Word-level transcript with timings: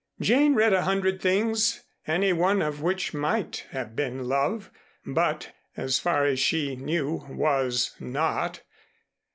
Jane 0.19 0.55
read 0.55 0.73
a 0.73 0.81
hundred 0.81 1.21
things 1.21 1.83
any 2.07 2.33
one 2.33 2.63
of 2.63 2.81
which 2.81 3.13
might 3.13 3.67
have 3.69 3.95
been 3.95 4.23
love, 4.23 4.71
but, 5.05 5.51
as 5.77 5.99
far 5.99 6.25
as 6.25 6.39
she 6.39 6.75
knew, 6.75 7.23
was 7.29 7.95
not. 7.99 8.63